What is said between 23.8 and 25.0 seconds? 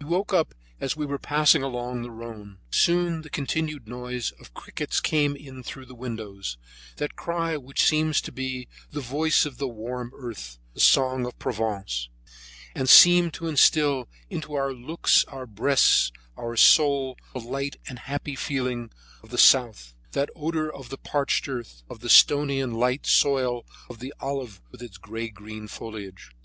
of the olive with its